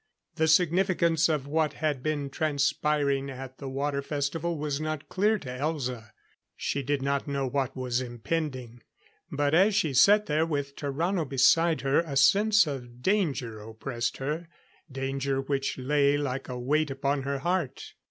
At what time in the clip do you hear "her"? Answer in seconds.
11.81-11.99, 14.17-14.47, 17.21-17.37